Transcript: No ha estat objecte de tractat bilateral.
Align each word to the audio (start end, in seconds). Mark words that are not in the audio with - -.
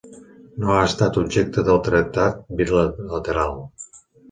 No 0.63 0.71
ha 0.75 0.85
estat 0.85 1.19
objecte 1.23 1.65
de 1.69 1.77
tractat 1.89 2.41
bilateral. 2.63 3.57